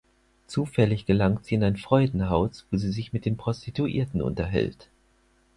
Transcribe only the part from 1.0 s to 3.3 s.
gelangt sie in ein Freudenhaus, wo sie sich mit